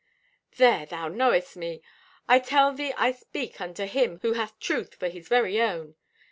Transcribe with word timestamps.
"There, 0.57 0.87
thou 0.87 1.09
knowest 1.09 1.55
me. 1.55 1.83
I 2.27 2.39
tell 2.39 2.73
thee 2.73 2.91
I 2.97 3.11
speak 3.11 3.61
unto 3.61 3.85
him 3.85 4.17
who 4.23 4.33
hath 4.33 4.59
truth 4.59 4.95
for 4.95 5.09
his 5.09 5.27
very 5.27 5.61
own. 5.61 5.93